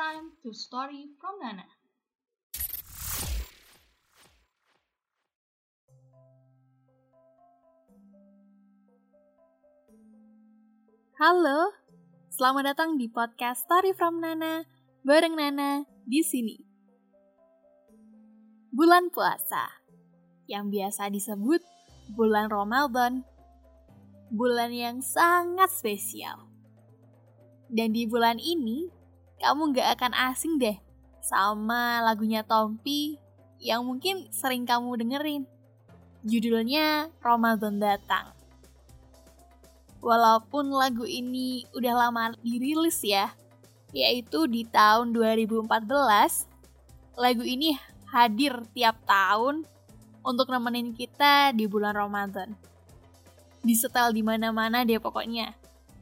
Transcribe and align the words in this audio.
time 0.00 0.32
to 0.40 0.48
story 0.56 1.12
from 1.20 1.36
Nana. 1.44 1.68
Halo, 11.20 11.76
selamat 12.32 12.72
datang 12.72 12.96
di 12.96 13.12
podcast 13.12 13.68
Story 13.68 13.92
from 13.92 14.24
Nana 14.24 14.64
bareng 15.04 15.36
Nana 15.36 15.84
di 16.08 16.24
sini. 16.24 16.56
Bulan 18.72 19.12
puasa 19.12 19.84
yang 20.48 20.72
biasa 20.72 21.12
disebut 21.12 21.60
bulan 22.16 22.48
Ramadan, 22.48 23.20
bulan 24.32 24.72
yang 24.72 25.04
sangat 25.04 25.68
spesial. 25.68 26.48
Dan 27.68 27.92
di 27.92 28.08
bulan 28.08 28.40
ini, 28.40 28.99
kamu 29.40 29.72
gak 29.72 29.88
akan 29.96 30.12
asing 30.30 30.60
deh 30.60 30.76
sama 31.24 32.04
lagunya 32.04 32.44
Tompi 32.44 33.16
yang 33.60 33.84
mungkin 33.84 34.28
sering 34.32 34.64
kamu 34.64 35.00
dengerin. 35.00 35.44
Judulnya 36.24 37.08
Ramadan 37.24 37.80
Datang. 37.80 38.36
Walaupun 40.00 40.72
lagu 40.72 41.04
ini 41.04 41.68
udah 41.76 42.08
lama 42.08 42.32
dirilis 42.40 43.04
ya, 43.04 43.32
yaitu 43.92 44.48
di 44.48 44.64
tahun 44.64 45.12
2014, 45.12 45.68
lagu 47.20 47.44
ini 47.44 47.76
hadir 48.08 48.64
tiap 48.72 48.96
tahun 49.04 49.64
untuk 50.24 50.48
nemenin 50.48 50.96
kita 50.96 51.52
di 51.52 51.68
bulan 51.68 51.96
Ramadan. 51.96 52.56
Disetel 53.60 54.16
di 54.16 54.24
mana-mana 54.24 54.88
deh 54.88 54.96
pokoknya. 54.96 55.52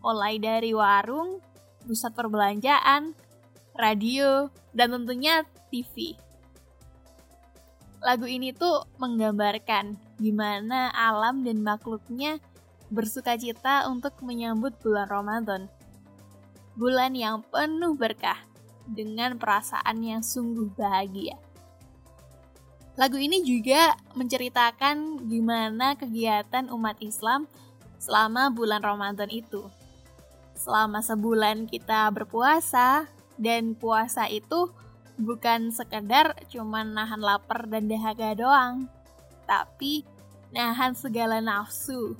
Mulai 0.00 0.40
dari 0.40 0.72
warung, 0.72 1.38
pusat 1.84 2.14
perbelanjaan, 2.14 3.12
radio, 3.76 4.48
dan 4.72 4.94
tentunya 4.94 5.44
TV. 5.68 6.16
Lagu 8.02 8.26
ini 8.26 8.50
tuh 8.50 8.82
menggambarkan 8.98 9.94
gimana 10.18 10.90
alam 10.90 11.46
dan 11.46 11.62
makhluknya 11.62 12.42
bersuka 12.90 13.38
cita 13.38 13.86
untuk 13.86 14.18
menyambut 14.20 14.74
bulan 14.82 15.06
Ramadan. 15.06 15.62
Bulan 16.74 17.14
yang 17.14 17.46
penuh 17.46 17.94
berkah 17.94 18.42
dengan 18.90 19.38
perasaan 19.38 20.02
yang 20.02 20.20
sungguh 20.20 20.74
bahagia. 20.74 21.38
Lagu 22.98 23.16
ini 23.16 23.40
juga 23.40 23.96
menceritakan 24.12 25.24
gimana 25.24 25.96
kegiatan 25.96 26.68
umat 26.68 27.00
Islam 27.00 27.48
selama 27.96 28.52
bulan 28.52 28.84
Ramadan 28.84 29.32
itu. 29.32 29.64
Selama 30.62 31.02
sebulan 31.02 31.66
kita 31.66 32.06
berpuasa 32.14 33.10
dan 33.34 33.74
puasa 33.74 34.30
itu 34.30 34.70
bukan 35.18 35.74
sekedar 35.74 36.38
cuman 36.46 36.94
nahan 36.94 37.18
lapar 37.18 37.66
dan 37.66 37.90
dahaga 37.90 38.30
doang, 38.38 38.86
tapi 39.42 40.06
nahan 40.54 40.94
segala 40.94 41.42
nafsu 41.42 42.14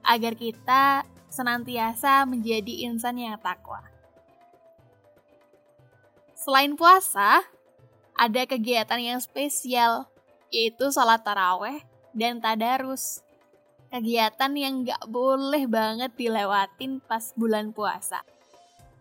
agar 0.00 0.32
kita 0.40 1.04
senantiasa 1.28 2.24
menjadi 2.24 2.88
insan 2.88 3.20
yang 3.20 3.36
takwa. 3.36 3.84
Selain 6.32 6.72
puasa, 6.72 7.44
ada 8.16 8.42
kegiatan 8.48 8.96
yang 8.96 9.20
spesial, 9.20 10.08
yaitu 10.48 10.88
sholat 10.88 11.20
taraweh 11.20 11.84
dan 12.16 12.40
tadarus. 12.40 13.20
Kegiatan 13.90 14.52
yang 14.54 14.86
gak 14.86 15.02
boleh 15.10 15.66
banget 15.66 16.14
dilewatin 16.14 17.02
pas 17.02 17.34
bulan 17.34 17.74
puasa. 17.74 18.22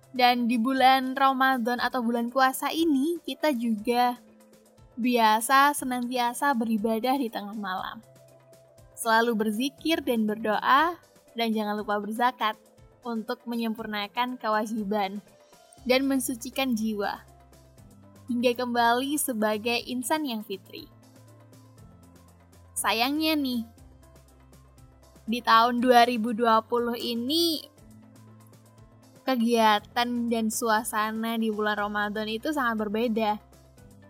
Dan 0.10 0.50
di 0.50 0.58
bulan 0.58 1.14
Ramadan 1.14 1.78
atau 1.78 2.02
bulan 2.02 2.34
puasa 2.34 2.74
ini, 2.74 3.22
kita 3.22 3.54
juga 3.54 4.18
biasa 4.98 5.78
senantiasa 5.78 6.50
beribadah 6.58 7.14
di 7.22 7.30
tengah 7.30 7.54
malam 7.54 8.02
selalu 9.00 9.48
berzikir 9.48 10.04
dan 10.04 10.28
berdoa, 10.28 11.00
dan 11.32 11.48
jangan 11.56 11.80
lupa 11.80 11.96
berzakat 12.04 12.60
untuk 13.00 13.40
menyempurnakan 13.48 14.36
kewajiban 14.36 15.24
dan 15.88 16.04
mensucikan 16.04 16.76
jiwa 16.76 17.24
hingga 18.28 18.52
kembali 18.60 19.16
sebagai 19.16 19.80
insan 19.88 20.28
yang 20.28 20.44
fitri. 20.44 20.92
Sayangnya 22.76 23.40
nih, 23.40 23.64
di 25.30 25.46
tahun 25.46 25.78
2020 25.78 26.42
ini 26.98 27.62
kegiatan 29.22 30.10
dan 30.26 30.50
suasana 30.50 31.38
di 31.38 31.54
bulan 31.54 31.78
Ramadan 31.78 32.26
itu 32.26 32.50
sangat 32.50 32.82
berbeda 32.82 33.38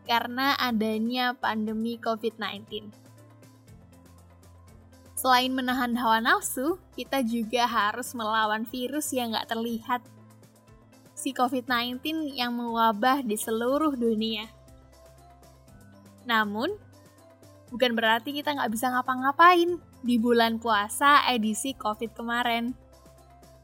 karena 0.07 0.55
adanya 0.55 1.35
pandemi 1.35 1.99
COVID-19. 1.99 2.87
Selain 5.19 5.51
menahan 5.51 5.91
hawa 5.99 6.23
nafsu, 6.23 6.79
kita 6.95 7.19
juga 7.19 7.67
harus 7.67 8.15
melawan 8.15 8.63
virus 8.63 9.11
yang 9.11 9.35
gak 9.35 9.51
terlihat. 9.51 9.99
Si 11.11 11.35
COVID-19 11.35 12.31
yang 12.31 12.55
mewabah 12.55 13.19
di 13.27 13.35
seluruh 13.35 13.99
dunia. 13.99 14.47
Namun, 16.23 16.71
bukan 17.69 17.93
berarti 17.93 18.33
kita 18.33 18.53
nggak 18.53 18.71
bisa 18.73 18.89
ngapa-ngapain 18.93 19.77
di 20.01 20.15
bulan 20.17 20.57
puasa 20.57 21.25
edisi 21.29 21.73
COVID 21.77 22.17
kemarin. 22.17 22.73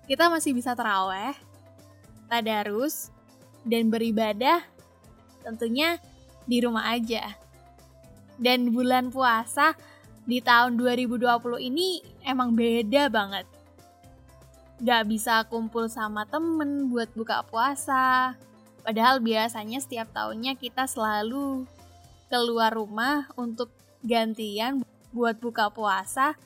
Kita 0.06 0.30
masih 0.30 0.54
bisa 0.54 0.78
teraweh, 0.78 1.34
tadarus, 2.30 3.10
dan 3.66 3.90
beribadah 3.90 4.62
tentunya 5.42 5.98
di 6.46 6.62
rumah 6.62 6.94
aja. 6.94 7.34
Dan 8.38 8.70
bulan 8.70 9.10
puasa 9.10 9.74
di 10.26 10.42
tahun 10.42 10.78
2020 10.78 11.22
ini 11.62 12.02
emang 12.26 12.54
beda 12.54 13.10
banget. 13.10 13.46
Gak 14.84 15.08
bisa 15.08 15.46
kumpul 15.48 15.88
sama 15.88 16.28
temen 16.28 16.92
buat 16.92 17.10
buka 17.16 17.42
puasa. 17.48 18.36
Padahal 18.86 19.18
biasanya 19.24 19.82
setiap 19.82 20.12
tahunnya 20.14 20.60
kita 20.60 20.86
selalu 20.86 21.66
keluar 22.30 22.76
rumah 22.76 23.26
untuk 23.40 23.72
gantian 24.06 24.86
buat 25.10 25.42
buka 25.42 25.74
puasa 25.74 26.38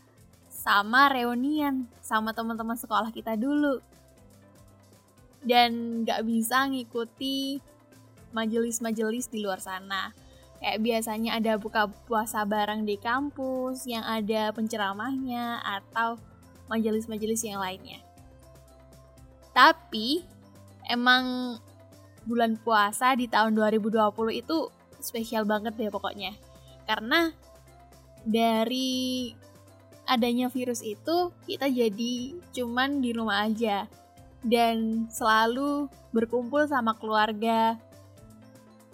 sama 0.47 1.11
reunian 1.11 1.85
sama 1.99 2.31
teman-teman 2.31 2.79
sekolah 2.79 3.11
kita 3.11 3.35
dulu. 3.35 3.83
Dan 5.39 6.03
gak 6.03 6.23
bisa 6.27 6.67
ngikuti 6.67 7.63
majelis-majelis 8.35 9.31
di 9.31 9.39
luar 9.43 9.63
sana 9.63 10.11
Kayak 10.59 10.79
biasanya 10.83 11.39
ada 11.39 11.55
buka 11.55 11.87
puasa 11.87 12.43
bareng 12.43 12.83
di 12.83 12.99
kampus 12.99 13.87
yang 13.87 14.03
ada 14.03 14.51
penceramahnya 14.51 15.63
atau 15.63 16.19
majelis-majelis 16.67 17.47
yang 17.47 17.63
lainnya. 17.63 18.03
Tapi 19.55 20.27
emang 20.83 21.55
bulan 22.27 22.59
puasa 22.59 23.15
di 23.15 23.31
tahun 23.31 23.55
2020 23.55 24.11
itu 24.35 24.67
spesial 24.99 25.47
banget 25.47 25.79
deh 25.79 25.87
pokoknya. 25.87 26.35
Karena 26.83 27.31
dari 28.23 29.31
adanya 30.09 30.49
virus 30.49 30.81
itu 30.81 31.29
kita 31.45 31.69
jadi 31.69 32.35
cuman 32.55 32.99
di 32.99 33.13
rumah 33.13 33.45
aja. 33.45 33.85
Dan 34.39 35.05
selalu 35.11 35.91
berkumpul 36.15 36.63
sama 36.65 36.95
keluarga, 36.95 37.75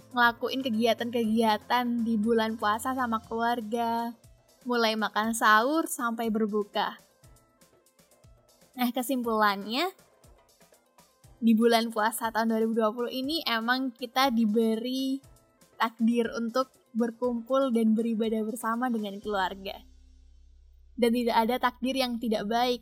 ngelakuin 0.10 0.66
kegiatan-kegiatan 0.66 1.86
di 2.02 2.18
bulan 2.18 2.58
puasa 2.58 2.98
sama 2.98 3.22
keluarga, 3.22 4.10
mulai 4.66 4.98
makan 4.98 5.38
sahur 5.38 5.86
sampai 5.86 6.34
berbuka. 6.34 6.98
Nah, 8.76 8.90
kesimpulannya 8.90 9.94
di 11.40 11.54
bulan 11.54 11.94
puasa 11.94 12.34
tahun 12.34 12.58
2020 12.58 13.12
ini 13.14 13.46
emang 13.46 13.94
kita 13.94 14.34
diberi 14.34 15.22
takdir 15.78 16.32
untuk 16.34 16.74
berkumpul 16.96 17.76
dan 17.76 17.94
beribadah 17.94 18.42
bersama 18.48 18.88
dengan 18.88 19.20
keluarga. 19.20 19.76
Dan 20.96 21.12
tidak 21.12 21.36
ada 21.36 21.56
takdir 21.60 22.00
yang 22.00 22.18
tidak 22.18 22.48
baik, 22.48 22.82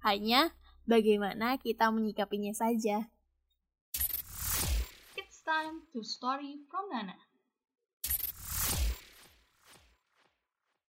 hanya 0.00 0.56
bagaimana 0.88 1.60
kita 1.60 1.92
menyikapinya 1.92 2.56
saja 2.56 3.06
time 5.50 5.82
to 5.92 6.06
story 6.06 6.62
from 6.70 6.86
Nana. 6.94 7.29